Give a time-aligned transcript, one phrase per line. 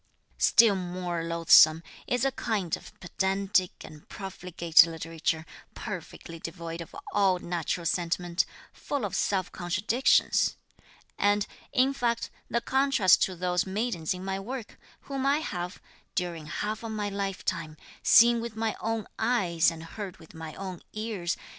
[0.39, 7.37] "Still more loathsome is a kind of pedantic and profligate literature, perfectly devoid of all
[7.37, 8.43] natural sentiment,
[8.73, 10.57] full of self contradictions;
[11.19, 15.79] and, in fact, the contrast to those maidens in my work, whom I have,
[16.15, 21.37] during half my lifetime, seen with my own eyes and heard with my own ears.